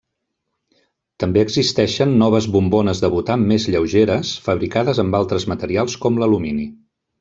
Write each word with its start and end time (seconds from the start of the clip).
També 1.23 1.43
existeixen 1.47 2.17
noves 2.23 2.49
bombones 2.57 3.03
de 3.05 3.13
butà 3.19 3.37
més 3.45 3.69
lleugeres, 3.77 4.35
fabricades 4.49 5.07
amb 5.07 5.23
altres 5.25 5.51
materials 5.57 6.05
com 6.07 6.23
l'alumini. 6.23 6.73